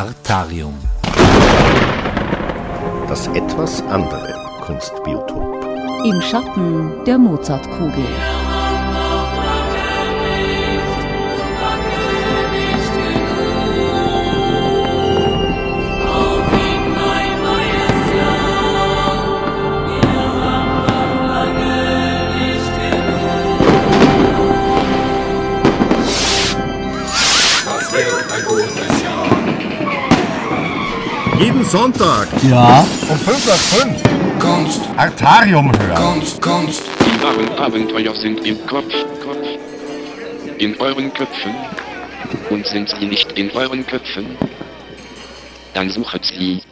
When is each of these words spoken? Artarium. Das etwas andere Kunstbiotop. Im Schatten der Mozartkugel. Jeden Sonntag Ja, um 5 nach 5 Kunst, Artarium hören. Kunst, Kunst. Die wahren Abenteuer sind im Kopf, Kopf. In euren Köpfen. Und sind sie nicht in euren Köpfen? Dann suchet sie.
Artarium. 0.00 0.72
Das 3.06 3.26
etwas 3.26 3.82
andere 3.82 4.34
Kunstbiotop. 4.62 5.66
Im 6.06 6.22
Schatten 6.22 7.04
der 7.04 7.18
Mozartkugel. 7.18 8.06
Jeden 31.40 31.64
Sonntag 31.64 32.28
Ja, 32.42 32.86
um 33.08 33.18
5 33.18 33.46
nach 33.46 33.54
5 33.54 34.02
Kunst, 34.38 34.80
Artarium 34.94 35.72
hören. 35.72 35.94
Kunst, 35.94 36.42
Kunst. 36.42 36.82
Die 37.00 37.22
wahren 37.22 37.48
Abenteuer 37.58 38.14
sind 38.14 38.44
im 38.46 38.66
Kopf, 38.66 38.92
Kopf. 39.24 39.46
In 40.58 40.78
euren 40.78 41.12
Köpfen. 41.14 41.54
Und 42.50 42.66
sind 42.66 42.90
sie 42.90 43.06
nicht 43.06 43.32
in 43.38 43.50
euren 43.52 43.86
Köpfen? 43.86 44.36
Dann 45.72 45.88
suchet 45.88 46.26
sie. 46.26 46.62